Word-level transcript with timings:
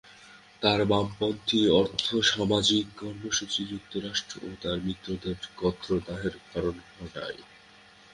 তাঁর 0.61 0.79
বামপন্থী 0.85 1.59
আর্থসামাজিক 1.79 2.85
কর্মসূচি 2.99 3.61
যুক্তরাষ্ট্র 3.71 4.35
ও 4.43 4.59
তার 4.61 4.77
মিত্রদের 4.85 5.37
গাত্রদাহের 5.59 6.35
কারণ 6.51 6.75
ঘটায়। 6.95 7.39